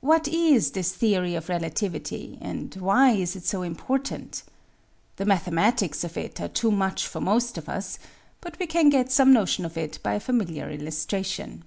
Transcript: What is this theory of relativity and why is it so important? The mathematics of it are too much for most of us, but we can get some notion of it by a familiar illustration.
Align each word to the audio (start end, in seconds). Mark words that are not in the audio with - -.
What 0.00 0.26
is 0.26 0.72
this 0.72 0.92
theory 0.92 1.36
of 1.36 1.48
relativity 1.48 2.36
and 2.40 2.74
why 2.74 3.12
is 3.12 3.36
it 3.36 3.44
so 3.44 3.62
important? 3.62 4.42
The 5.18 5.24
mathematics 5.24 6.02
of 6.02 6.16
it 6.16 6.40
are 6.40 6.48
too 6.48 6.72
much 6.72 7.06
for 7.06 7.20
most 7.20 7.56
of 7.56 7.68
us, 7.68 8.00
but 8.40 8.58
we 8.58 8.66
can 8.66 8.90
get 8.90 9.12
some 9.12 9.32
notion 9.32 9.64
of 9.64 9.78
it 9.78 10.00
by 10.02 10.14
a 10.14 10.18
familiar 10.18 10.68
illustration. 10.68 11.62